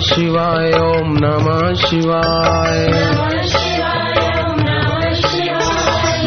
शिवाय 0.00 0.70
ओम 0.80 1.12
नमः 1.12 1.74
शिवाय। 1.74 2.86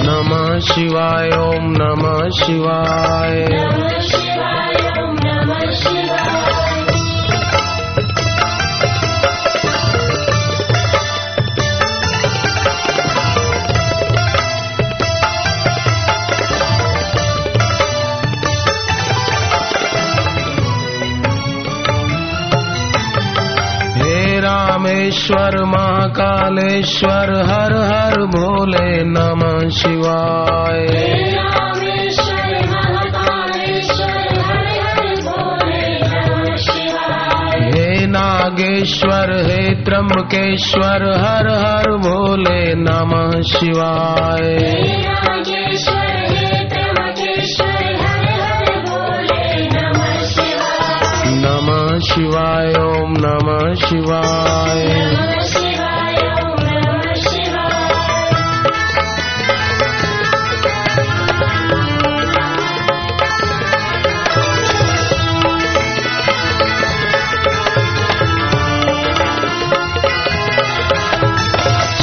नमः 0.06 0.60
शिवाय 0.60 1.30
ओम 1.30 1.64
नमः 1.64 2.30
शिवाय। 2.30 3.44
रामेश्वर 25.04 25.64
महाकालेश्वर 25.64 27.32
हर 27.46 27.74
हर 27.76 28.26
भोले 28.26 29.04
नमः 29.04 29.70
शिवाय। 29.70 30.88
हे 37.76 38.08
नागेश्वर 38.08 39.34
हे 39.46 39.84
त्र्यंबकेश्वर 39.84 41.04
हर 41.20 41.50
हर 41.50 41.92
भोले 41.98 42.74
नमः 42.76 43.42
शिवाय। 43.42 44.58
शिवाय 52.04 52.74
ओम 52.80 53.14
नमः 53.18 53.74
शिवाय। 53.76 54.88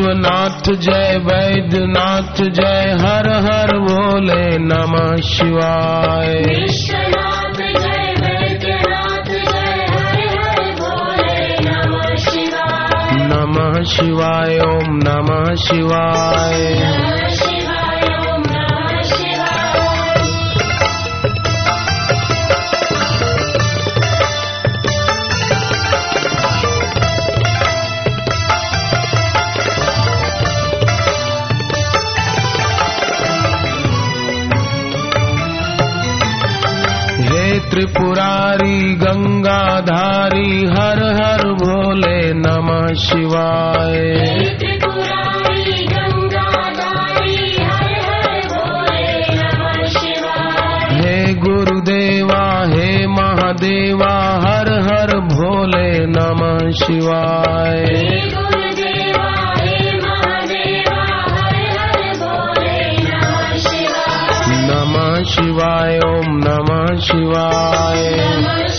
विश्वनाथ 0.00 0.72
जय 0.72 1.16
वैद्यनाथ 1.24 2.42
जय 2.42 2.96
हर 3.00 3.28
हर 3.28 3.78
भोले 3.78 4.58
नमः 4.58 5.16
शिवाय। 5.16 6.34
विश्वनाथ 6.34 7.54
जय 7.54 8.14
वैद्यनाथ 8.20 9.24
जय 9.24 9.86
हर 9.90 10.38
हर 10.38 10.72
भोले 10.72 11.58
नमः 11.70 12.16
शिवाय। 12.16 13.26
नमः 13.26 13.82
ओम 14.58 14.96
नमः 14.96 15.54
शिवाय। 15.54 17.29
शिवाय। 43.00 43.98
हे 51.00 51.34
गुरुदेवा, 51.34 52.66
हे 52.66 53.06
महादेवा, 53.06 54.14
हर 54.44 54.68
हर 54.82 55.18
भोले 55.18 56.06
नमः 56.06 56.70
शिवाय। 56.70 57.84
नमः 64.70 65.22
शिवाय, 65.24 65.98
ओम 65.98 66.36
नमः 66.46 67.00
शिवाय। 67.00 68.69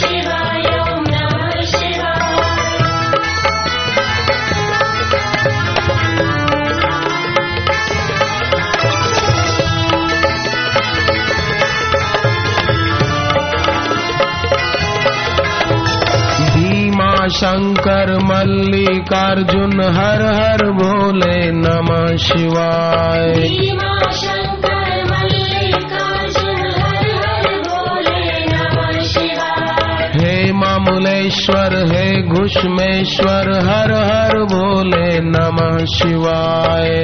शंकर 17.41 18.19
मल्लिकार्जुन 18.24 19.81
हर 19.81 20.22
हर 20.22 20.72
भोले 20.72 21.52
नमः 21.52 22.18
शिवाय। 22.18 23.34
भीमा 23.34 24.12
शंकर 24.12 25.03
मल्लिकार्जुन 25.06 26.56
हर 26.56 27.07
हर 27.25 27.59
भोले 27.59 28.46
नमः 28.46 29.03
शिवाय। 29.03 30.12
हे 30.16 30.53
मामुलेश्वर 30.53 31.75
हे 31.94 32.22
घुष्मेश्वर 32.22 33.51
हर 33.69 33.94
हर 33.94 34.44
भोले 34.44 35.19
नमः 35.19 35.85
शिवाय। 35.85 37.03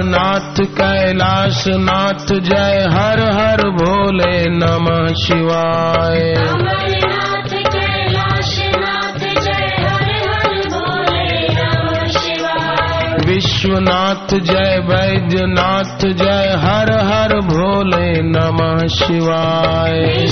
अमरनाथ 0.00 0.60
कैलाश 0.60 1.64
नाथ 1.68 2.26
जय 2.40 2.88
हर 2.92 3.20
हर 3.20 3.68
भोले 3.70 4.48
नमः 4.48 5.14
शिवाय। 5.14 6.32
अमरनाथ 6.32 7.52
कैलाशनाथ 7.74 9.18
जय 9.18 9.66
हर 9.80 10.08
हर 10.28 10.68
भोले 10.68 11.48
नमः 11.48 12.06
शिवाय। 12.06 13.16
विश्वनाथ 13.26 14.38
जय 14.38 14.78
वैद्यनाथ 14.88 16.06
जय 16.06 16.54
हर 16.64 16.92
हर 16.92 17.40
भोले 17.40 18.22
नमः 18.22 18.86
शिवाय। 18.86 20.26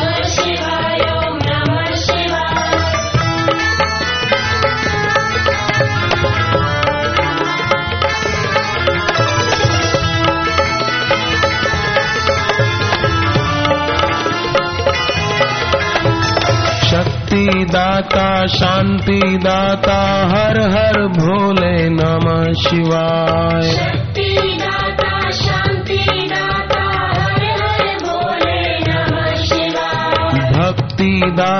दाता 17.72 18.46
शांति 18.46 19.38
दाता 19.42 20.28
हर 20.28 20.60
हर 20.60 21.06
भोले 21.06 21.88
नमः 21.88 22.52
शिवाय। 22.52 23.95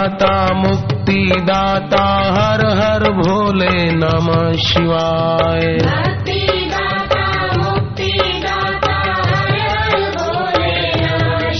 दाता 0.06 0.54
मुक्ति 0.54 1.32
दाता 1.36 2.06
हर 2.06 2.66
हर 2.66 3.12
भोले 3.12 3.92
नमः 3.92 4.52
शिवाय। 4.52 5.60
भक्ति 5.60 6.70
दाता 6.74 7.56
मुक्ति 7.56 8.42
दाता 8.44 9.22
हर 9.26 9.58
हर 9.58 10.10
भोले 10.10 11.02
नमः 11.02 11.50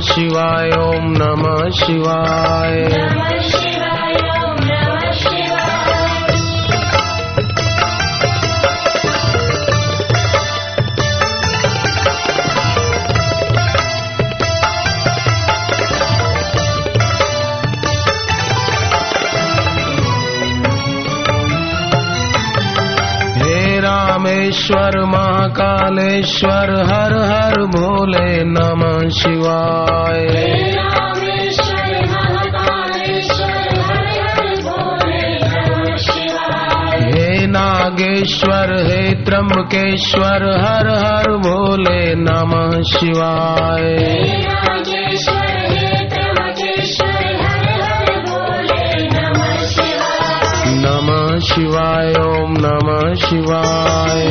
शिवाय। 0.00 0.70
ओम 0.70 1.04
नमः 1.04 1.70
शिवाय। 1.70 2.88
नमः 2.92 3.40
शिवाय 3.40 3.59
रामेश्वर 24.40 25.04
महाकालेश्वर 25.04 26.70
हर 26.88 27.12
हर 27.30 27.54
भोले 27.64 28.44
नमः 28.44 29.08
शिवाय 29.08 30.24
हे 30.32 30.46
महाकालेश्वर 32.06 33.68
हर 33.80 34.06
हर 34.22 34.48
भोले 34.62 35.26
नमः 35.44 35.96
शिवाय। 35.96 36.98
हे 37.12 37.46
नागेश्वर, 37.46 38.74
हे 38.88 39.02
त्र्यंबकेश्वर, 39.24 40.48
हर 40.64 40.88
हर 40.88 41.36
भोले 41.36 42.14
नमः 42.14 42.80
शिवाय। 42.80 43.96
शिवाय 51.40 52.12
ओम 52.20 52.54
नमः 52.58 53.14
शिवाय। 53.14 54.26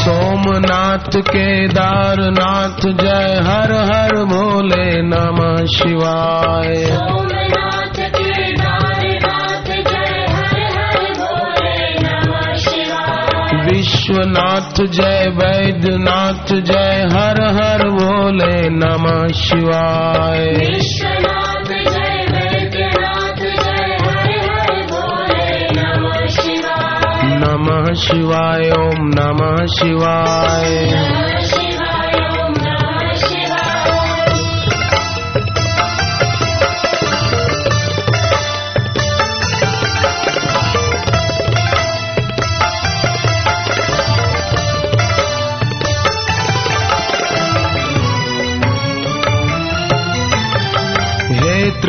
सोमनाथ 0.00 1.20
केदारनाथ 1.30 2.80
जय 2.92 3.40
हर 3.46 3.72
हर 3.90 4.24
भोले 4.24 5.02
नमः 5.02 5.64
शिवाय। 5.66 6.98
विश्वनाथ 14.08 14.86
जय 14.86 15.26
वैद्यनाथ 15.36 16.52
जय 16.60 17.08
हर 17.12 17.40
हर 17.56 17.82
भोले 17.88 18.68
नमः 18.68 19.26
शिवाय। 19.28 20.44
विश्वनाथ 20.44 21.64
जय 21.64 22.24
वैद्यनाथ 22.30 23.42
जय 23.42 23.96
हर 24.04 24.30
हर 24.48 24.86
भोले 24.86 25.68
नमः 27.36 27.92
शिवाय 27.94 28.70
ओम 28.70 29.04
नमः 29.18 29.66
शिवाय। 29.66 31.37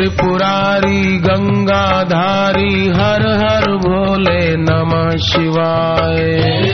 त्रिपुरारी 0.00 1.18
गंगाधारी 1.18 2.88
हर 2.88 3.22
हर 3.44 3.76
भोले 3.76 4.56
नमः 4.56 5.16
शिवाय। 5.16 6.16
हे 6.16 6.72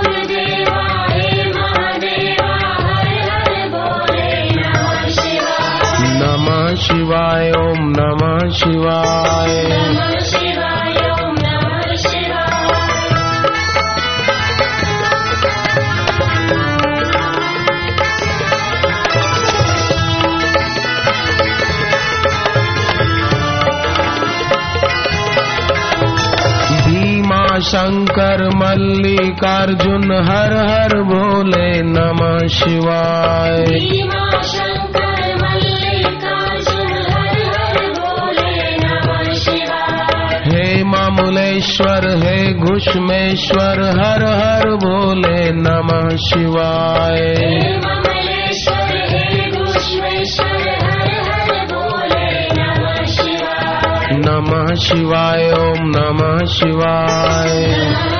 शिवाय 7.10 7.51
ओम 7.51 7.78
नमः 7.80 8.50
शिवाय। 8.50 9.80
शंकर 27.60 28.50
मल्लिकार्जुन 28.56 30.12
हर 30.12 30.54
हर 30.70 31.01
भोले 31.01 31.82
नमः 31.82 32.48
शिवाय। 32.48 33.66
मामुलेश्वर 41.29 42.24
हे 42.24 42.53
घुष्मेश्वर 42.53 43.81
हर 43.81 44.25
हर 44.25 44.75
भोले 44.75 45.51
नमः 45.51 46.15
शिवाय। 46.15 47.36
नमः 54.12 54.75
शिवाय 54.75 55.51
ओम 55.51 55.77
नमः 55.81 56.45
शिवाय। 56.45 58.18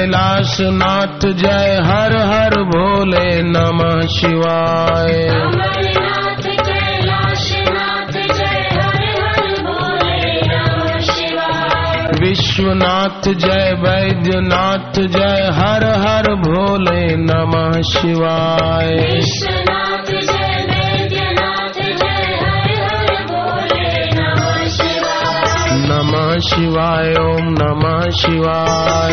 अमरनाथ 0.00 0.16
कैलाशनाथ 0.16 1.32
जय 1.32 1.80
हर 1.84 2.16
हर 2.16 2.62
भोले 2.62 3.42
नमः 3.42 4.06
शिवाय। 4.06 5.28
अमरनाथ 5.28 6.42
कैलाशनाथ 6.42 8.12
जय 8.12 8.68
हर 8.72 9.04
हर 9.22 9.62
भोले 9.62 10.40
नमः 10.40 11.00
शिवाय। 11.00 12.20
विश्वनाथ 12.20 13.28
जय 13.34 13.72
वैद्यनाथ 13.72 15.00
जय 15.00 15.50
हर 15.52 15.84
हर 15.84 16.34
भोले 16.34 17.16
नमः 17.16 17.80
शिवाय। 17.82 19.20
नमः 26.30 26.38
शिवाय 26.38 27.12
ओम 27.12 27.44
नमः 27.44 28.10
शिवाय। 28.10 29.10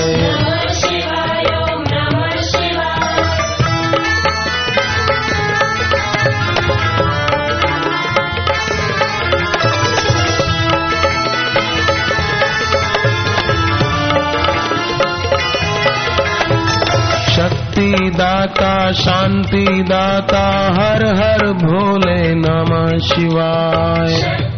शक्ति 17.35 18.11
दाता 18.17 18.91
शांति 18.91 19.83
दाता 19.83 20.67
हर 20.79 21.05
हर 21.05 21.53
भोले 21.53 22.35
नमः 22.35 22.97
शिवाय। 22.97 24.56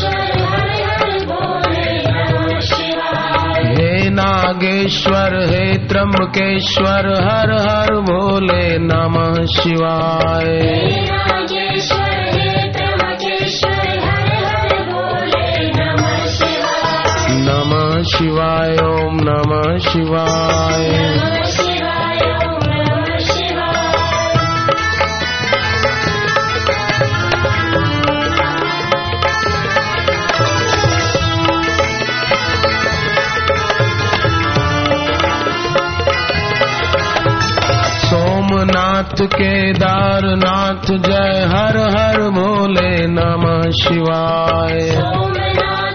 हर 0.03 0.41
हर 0.41 1.25
भोले 1.25 2.03
नमः 2.08 2.60
शिवाय। 2.60 3.74
हे 3.74 4.10
नागेश्वर 4.10 5.36
हे 5.50 5.88
त्र्यंबकेश्वर 5.88 7.13
हर 7.24 7.51
हर 7.53 7.93
भोले 7.93 8.77
नमः 8.77 9.46
शिवाय। 9.46 10.60
शिवाय 18.03 18.77
ओम 18.77 19.18
नमः 19.22 19.77
शिवाय। 19.77 20.89
सोमनाथ 38.10 39.25
केदारनाथ 39.25 40.86
जय 40.98 41.46
हर 41.51 41.77
हर 41.77 42.29
भोले 42.29 43.08
नमः 43.08 43.70
शिवाय। 43.72 44.79
सोमनाथ 44.82 45.88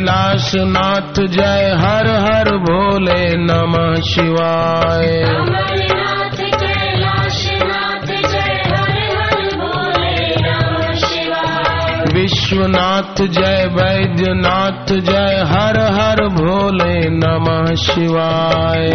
कैलाश 0.00 0.52
नाथ 0.54 1.26
जय 1.26 1.74
हर 1.78 2.06
हर 2.08 2.56
भोले 2.56 3.36
नमः 3.36 3.94
शिवाय। 4.00 5.06
अमरनाथ 5.22 6.36
कैलाशनाथ 6.36 8.06
जय 8.06 8.62
हर 8.66 8.96
हर 9.18 9.44
भोले 9.56 10.36
नमः 10.40 10.94
शिवाय। 10.94 12.04
विश्वनाथ 12.14 13.22
जय 13.26 13.66
वैद्यनाथ 13.72 14.92
जय 14.92 15.44
हर 15.52 15.80
हर 15.80 16.28
भोले 16.28 17.08
नमः 17.08 17.74
शिवाय। 17.74 18.88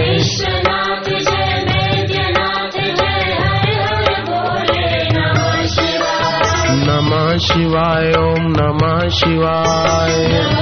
शिवाय 7.38 8.12
ओम 8.12 8.54
नमः 8.60 9.10
शिवाय। 9.10 10.56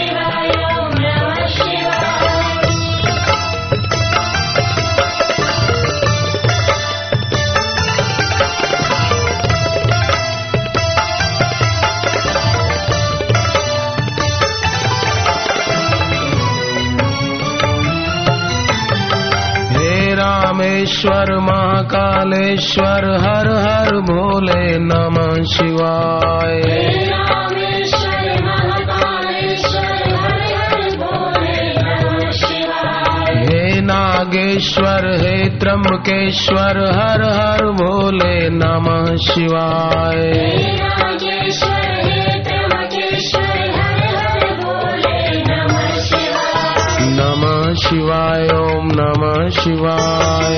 रामेश्वर 20.97 21.39
महाकालेश्वर 21.39 23.05
हर 23.21 23.47
हर 23.55 23.89
भोले 24.01 24.77
नमः 24.77 25.43
शिवाय। 25.43 26.61
हे 26.65 28.41
महाकालेश्वर 28.41 29.99
हर 30.13 30.41
हर 30.53 30.95
भोले 30.97 31.59
नमः 31.81 32.31
शिवाय। 32.31 33.35
हे 33.45 33.81
नागेश्वर 33.81 35.07
हे 35.21 35.37
त्र्यंबकेश्वर 35.59 36.79
हर 36.97 37.23
हर 37.29 37.65
भोले 37.77 38.49
नमः 38.49 39.15
शिवाय। 39.27 40.25
शिवाय 47.87 48.47
ओम 48.47 48.87
नमः 48.91 49.49
शिवाय। 49.49 50.57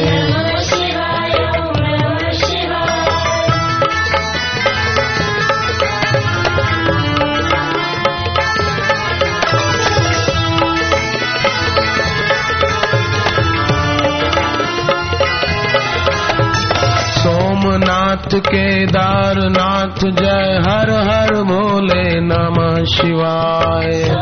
सोमनाथ 17.19 18.39
केदारनाथ 18.39 19.99
जय 20.03 20.59
हर 20.67 20.89
हर 20.91 21.33
भोले 21.43 22.19
नमः 22.21 22.83
शिवाय। 22.83 24.15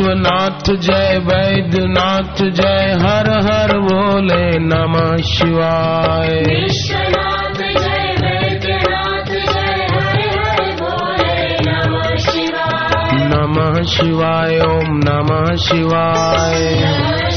विश्वनाथ 0.00 0.76
जय 0.76 1.18
वैद्यनाथ 1.24 2.50
जय 2.50 2.96
हर 3.00 3.28
हर 3.30 3.78
भोले 3.78 4.58
नमः 4.58 5.16
शिवाय। 5.16 6.28
विश्वनाथ 6.28 7.54
जय 7.54 8.16
वैद्यनाथ 8.22 9.24
जय 9.24 9.86
हर 9.92 10.20
हर 10.38 10.72
भोले 10.72 11.56
नमः 11.70 12.16
शिवाय। 12.16 13.28
नमः 13.28 13.82
शिवाय 13.82 14.58
ओम 14.60 15.00
नमः 15.04 15.56
शिवाय। 15.56 17.29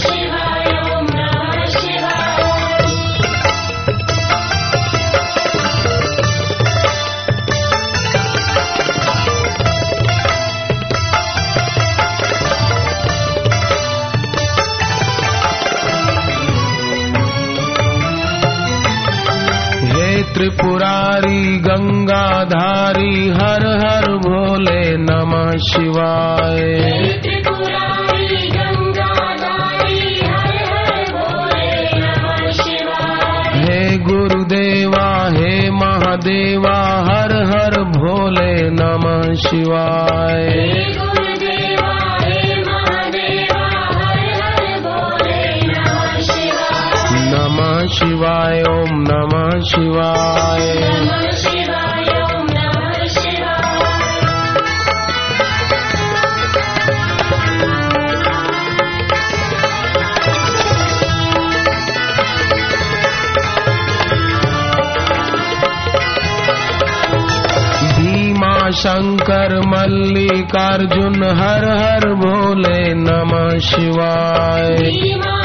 त्रिपुरारी 20.33 21.57
गंगाधारी 21.57 23.29
हर 23.29 23.65
हर 23.85 24.05
भोले 24.17 24.97
नमः 24.97 25.51
शिवाय। 25.57 26.61
त्रिपुरारी 27.23 28.49
गंगाधारी 28.49 30.21
हर 30.25 30.55
हर 30.71 31.03
भोले 31.11 31.99
नमः 31.99 32.51
शिवाय। 32.51 33.61
हे 33.63 33.97
गुरुदेवा 33.97 35.29
हे 35.29 35.69
महादेवा 35.69 36.77
हर 37.09 37.35
हर 37.45 37.83
भोले 37.83 38.69
नमः 38.69 39.33
शिवाय। 39.33 41.12
शिवाय 48.03 48.63
ओम 48.69 48.89
नमः 48.91 49.59
शिवाय। 49.59 50.93
शंकर 68.71 69.61
मल्लिकार्जुन 69.67 71.23
हर 71.23 71.65
हर 71.65 72.13
भोले 72.13 72.93
नमः 72.93 73.59
शिवाय। 73.59 75.42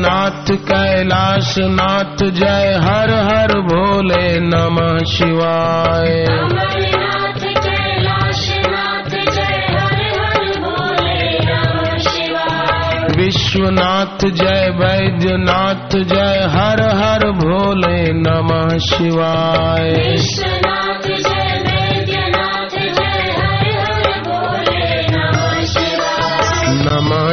अमरनाथ 0.00 0.50
कैलाशनाथ 0.50 2.16
जय 2.30 2.78
हर 2.82 3.10
हर 3.10 3.60
भोले 3.60 4.40
नमः 4.40 4.98
शिवाय। 5.04 6.24
अमरनाथ 6.24 7.44
कैलाशनाथ 7.64 9.08
जय 9.08 9.66
हर 9.70 10.00
हर 10.20 10.60
भोले 10.60 11.38
नमः 11.38 11.98
शिवाय। 11.98 13.24
विश्वनाथ 13.24 14.28
जय 14.28 14.70
वैद्यनाथ 14.70 15.96
जय 15.96 16.48
हर 16.50 16.82
हर 16.82 17.30
भोले 17.30 18.12
नमः 18.12 18.78
शिवाय। 18.78 20.16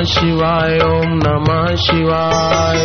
शिवाय 0.08 0.78
ओम 0.86 1.10
नमः 1.14 1.76
शिवाय। 1.76 2.78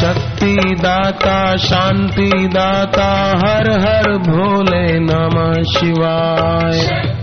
शक्ति 0.00 0.76
दाता 0.80 1.56
शांति 1.56 2.30
दाता 2.30 3.10
हर 3.38 3.70
हर 3.70 4.16
भोले 4.18 4.98
नमः 4.98 5.62
शिवाय। 5.78 7.13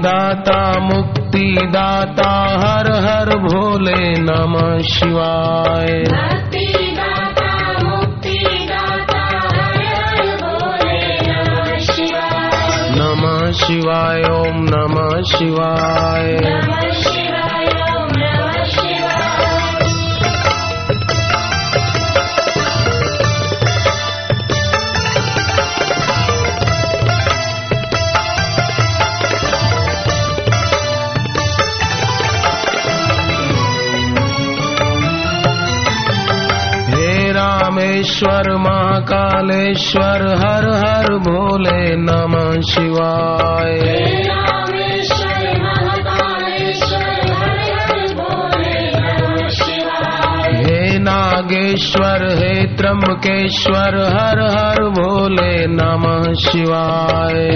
दाता 0.00 0.80
मुक्ति 0.80 1.56
दाता 1.62 2.30
हर 2.64 2.90
हर 2.90 3.38
भोले 3.38 4.12
नमः 4.18 4.78
शिवाय। 4.78 5.86
भक्ति 5.86 6.96
दाता 6.98 7.72
मुक्ति 7.88 8.38
दाता 8.70 9.22
हर 9.22 9.82
हर 9.82 10.36
भोले 10.36 11.18
नमः 11.28 11.78
शिवाय। 11.78 12.88
नमः 12.90 13.52
शिवाय 13.52 14.22
ओम 14.22 14.56
नमः 14.56 15.22
शिवाय। 15.22 16.40
रामेश्वर 38.00 38.56
महाकालेश्वर 38.56 40.22
हर 40.40 40.66
हर 40.72 41.06
भोले 41.18 41.96
नमः 41.96 42.60
शिवाय। 42.60 43.74
हे 43.76 44.22
महाकालेश्वर 45.58 47.18
हर 47.32 47.58
हर 47.72 48.14
भोले 48.14 48.80
नमः 48.96 49.48
शिवाय। 49.48 50.56
हे 50.64 50.98
नागेश्वर 50.98 52.24
हे 52.38 52.54
त्र्यंबकेश्वर 52.76 53.98
हर 54.16 54.40
हर 54.56 54.82
भोले 54.88 55.66
नमः 55.66 56.32
शिवाय। 56.32 57.48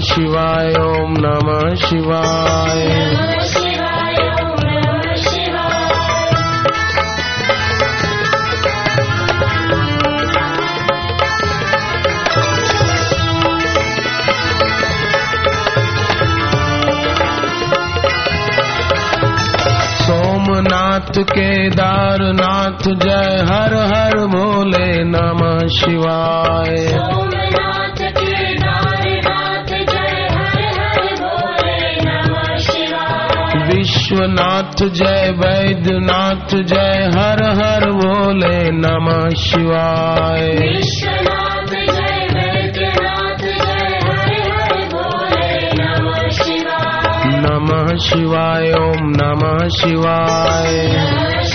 शिवाय 0.00 0.72
ओम 0.80 1.14
नमः 1.18 1.74
शिवाय। 1.74 3.47
विश्वनाथ 34.68 34.88
जय 34.88 35.30
वैद्यनाथ 35.30 36.54
जय 36.62 37.10
हर 37.14 37.42
हर 37.42 37.90
भोले 37.90 38.70
नमः 38.70 39.28
शिवाय। 39.28 40.48
विश्वनाथ 40.48 41.66
जय 41.66 42.28
वैद्यनाथ 42.34 43.42
जय 43.42 43.98
हर 44.04 44.52
हर 44.52 44.88
भोले 44.88 45.72
नमः 45.74 46.28
शिवाय। 46.28 47.40
नमः 47.40 47.96
ओम 48.72 49.08
नमः 49.08 49.68
शिवाय। 49.68 51.47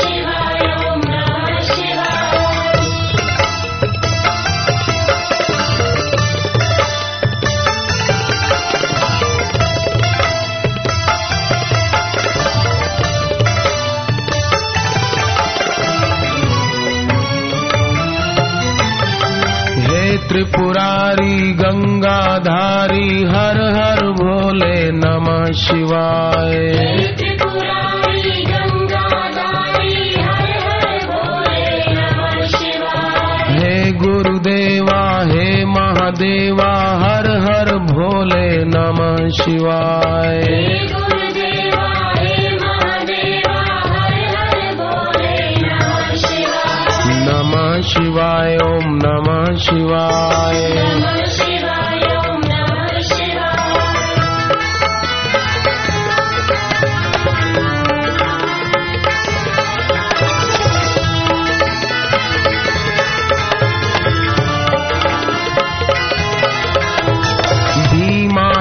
शिवाय 20.44 21.54
गंगाधारी 21.54 23.24
हर 23.24 23.62
हर 23.76 24.12
भोले 24.12 24.92
नमः 24.92 25.52
शिवाय। 25.52 26.58
हे 33.58 33.92
गुरुदेवा, 33.92 35.24
हे 35.26 35.66
महादेवा, 35.66 36.74
हर 37.04 37.28
हर 37.30 37.78
भोले 37.78 38.64
नमः 38.66 39.30
शिवाय। 39.30 41.03
शिवाय 47.94 48.58
ओम 48.58 49.00
नमः 49.06 49.58
शिवाय। 49.58 50.84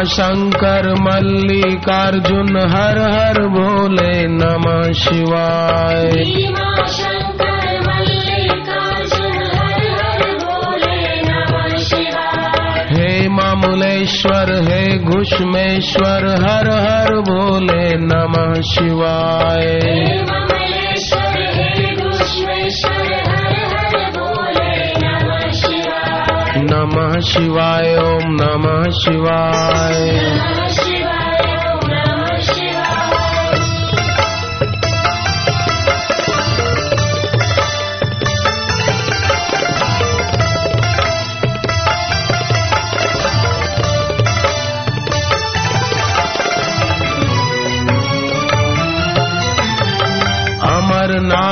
शंकर 0.04 0.94
मल्लिकार्जुन 1.00 2.56
हर 2.56 2.98
हर 2.98 3.46
भोले 3.48 4.26
नमः 4.26 4.92
शिवाय। 4.92 6.10
मामुलेश्वर 13.62 14.52
हे 14.52 14.98
घुष्मेश्वर 14.98 16.26
हर 16.26 16.70
हर 16.70 17.20
भोले 17.20 17.96
नमः 17.96 18.60
शिवाय। 18.60 19.80
नमः 26.56 27.20
शिवाय। 27.20 27.96
ओम 27.96 28.22
नमः 28.24 28.90
शिवाय। 28.90 30.61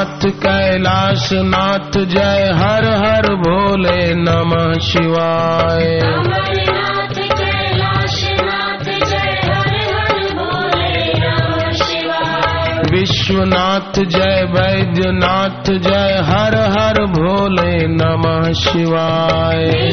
अमरनाथ 0.00 0.30
कैलाश 0.42 1.32
नाथ 1.32 2.04
जय 2.04 2.50
हर 2.54 2.84
हर 2.84 3.34
भोले 3.34 4.14
नमः 4.14 4.72
शिवाय। 4.78 5.98
अमरनाथ 5.98 7.14
कैलाशनाथ 7.14 8.84
जय 8.84 9.40
हर 9.44 9.76
हर 9.94 10.34
भोले 10.34 11.12
नमः 11.12 11.72
शिवाय। 11.72 12.82
विश्वनाथ 12.90 14.02
जय 14.04 14.44
वैद्यनाथ 14.50 15.70
जय 15.70 16.24
हर 16.24 16.56
हर 16.56 17.04
भोले 17.04 17.86
नमः 17.86 18.52
शिवाय। 18.52 19.90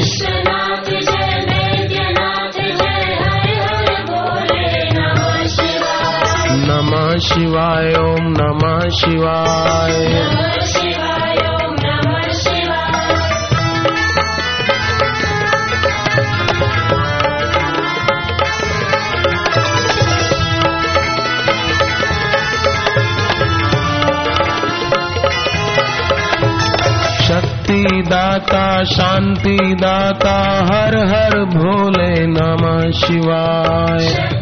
शिवाय 7.16 7.94
ओम 7.94 8.26
नमः 8.30 8.88
शिवाय। 8.88 10.08
शक्ति 27.28 28.02
दाता 28.06 28.84
शांति 28.84 29.58
दाता 29.74 30.66
हर 30.72 30.96
हर 30.96 31.44
भोले 31.44 32.26
नमः 32.26 32.90
शिवाय। 32.90 34.38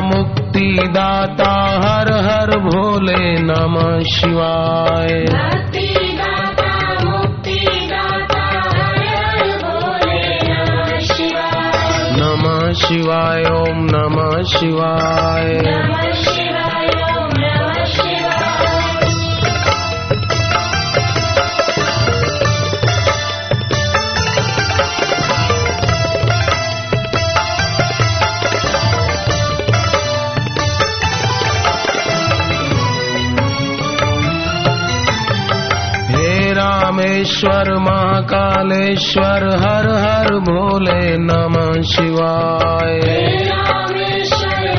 मुक्ति 0.00 0.78
दाता 0.86 1.80
हर 1.84 2.12
हर 2.12 2.58
भोले 2.58 3.38
नमः 3.42 4.00
शिवाय। 4.00 5.08
भक्ति 5.08 6.18
दाता 6.18 7.04
मुक्ति 7.04 7.88
दाता 7.92 8.42
हर 8.76 9.06
हर 9.06 9.58
भोले 9.58 10.38
नमः 10.48 10.98
शिवाय। 10.98 12.10
नमः 12.12 12.72
शिवाय 12.72 13.42
ओम 13.42 13.78
नमः 13.78 14.42
शिवाय। 14.42 15.44
नमः 15.44 16.12
शिवाय। 16.12 16.37
रामेश्वर 37.18 37.74
महाकालेश्वर 37.74 39.44
हर 39.58 39.86
हर 39.88 40.38
भोले 40.38 41.16
नमः 41.16 41.82
शिवाय। 41.82 43.00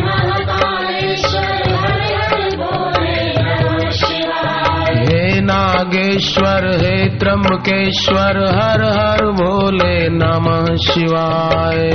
महाकालेश्वर 0.04 1.74
हर 1.74 2.02
हर 2.14 2.58
भोले 2.58 3.34
नमः 3.42 3.92
शिवाय। 3.92 5.06
हे 5.06 5.42
नागेश्वर 5.42 6.68
हे 6.76 7.18
त्र्यंबकेश्वर 7.18 8.46
हर 8.62 8.84
हर 8.84 9.26
भोले 9.32 10.10
नमः 10.10 10.76
शिवाय। 10.76 11.90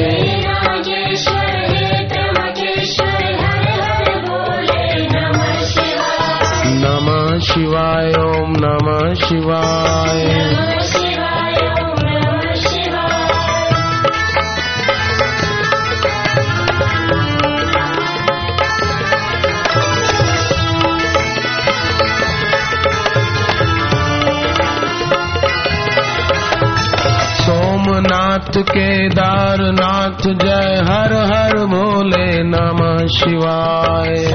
शिवाय 7.54 8.12
ओम 8.12 8.52
नमः 8.56 9.14
शिवाय। 9.14 10.24
सोमनाथ 27.40 28.62
केदारनाथ 28.62 30.26
जय 30.26 30.82
हर 30.88 31.12
हर 31.32 31.64
भोले 31.66 32.42
नमः 32.42 33.06
शिवाय। 33.06 34.32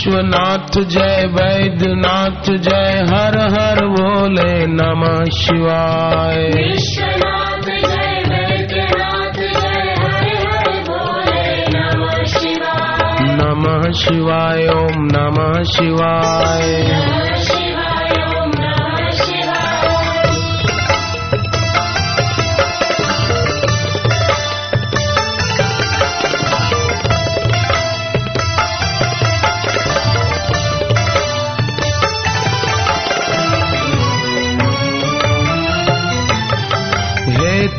विश्वनाथ 0.00 0.84
जय 0.84 1.28
वैद्यनाथ 1.32 2.56
जय 2.56 3.04
हर 3.08 3.38
हर 3.38 3.86
भोले 3.86 4.66
नमः 4.66 5.24
शिवाय। 5.24 6.36
विश्वनाथ 6.36 7.62
जय 7.62 8.22
वैद्यनाथ 8.28 9.32
जय 9.32 9.94
हर 9.98 10.46
हर 10.48 10.82
भोले 10.82 11.64
नमः 11.68 12.24
शिवाय। 12.24 13.18
नमः 13.22 13.90
ओम 14.68 15.04
नमः 15.04 15.62
शिवाय। 15.62 17.59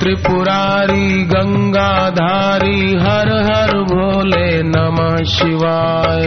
त्रिपुरारी 0.01 1.23
गंगाधारी 1.23 2.93
हर 2.93 3.29
हर 3.29 3.71
भोले 3.83 4.63
नमः 4.63 5.23
शिवाय। 5.23 6.25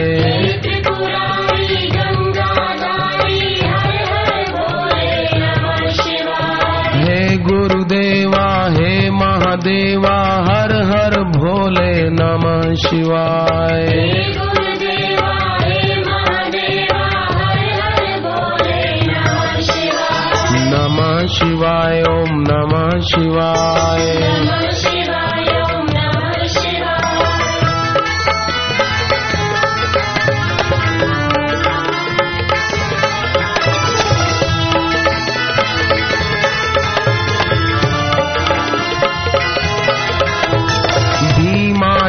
त्रिपुरारी 0.61 1.87
गंगाधारी 1.87 3.59
हर 3.59 3.93
हर 4.11 4.43
भोले 4.51 5.39
नमः 5.39 5.89
शिवाय। 5.89 7.03
हे 7.03 7.37
गुरुदेवा 7.37 8.65
हे 8.69 9.09
महादेवा 9.09 10.17
हर 10.49 10.73
हर 10.73 11.23
भोले 11.23 12.09
नमः 12.09 12.73
शिवाय। 12.75 14.44
शिवाय 21.55 22.01
ओम 22.01 22.27
नमः 22.29 22.99
शिवाय। 22.99 24.35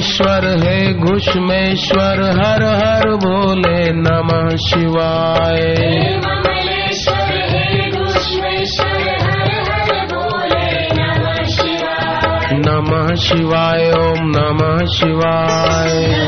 मामुलेश्वर 0.05 0.69
है 0.69 0.95
घुष्मेश्वर 0.95 2.23
हर 2.23 2.63
हर 2.63 3.17
भोले 3.17 3.93
नमः 3.93 4.57
शिवाय। 4.57 5.75
नमः 12.53 13.15
शिवाय 13.15 13.91
ओम 13.91 14.33
नमः 14.37 14.87
शिवाय। 14.87 16.25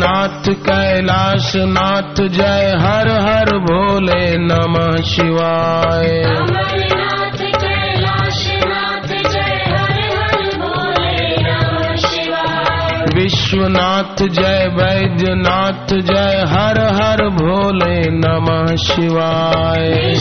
अमरनाथ 0.00 0.48
कैलाश 0.48 1.52
नाथ 1.56 2.28
जय 2.28 2.72
हर 2.80 3.08
हर 3.08 3.58
भोले 3.58 4.36
नमः 4.36 5.02
शिवाय। 5.02 6.22
अमरनाथ 6.22 7.36
कैलाशनाथ 7.36 9.06
जय 9.06 9.60
हर 9.68 9.98
हर 10.16 10.56
भोले 10.56 11.36
नमः 11.42 11.96
शिवाय। 11.96 13.04
विश्वनाथ 13.14 14.26
जय 14.28 14.66
वैद्यनाथ 14.74 15.94
जय 15.94 16.44
हर 16.48 16.80
हर 16.80 17.28
भोले 17.28 18.00
नमः 18.10 18.76
शिवाय। 18.76 20.14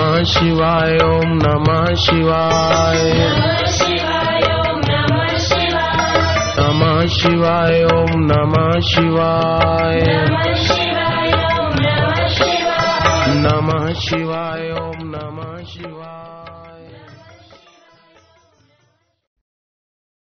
नमः 0.00 0.24
शिवाय 0.24 0.96
ओम 1.04 1.28
नमः 1.28 1.94
शिवाय। 1.94 3.12
नमः 6.58 7.06
शिवाय 7.06 7.84
ओम 7.84 8.20
नमः 8.20 8.80
शिवाय। 8.80 10.00
नमः 13.34 13.92
शिवाय 13.92 14.59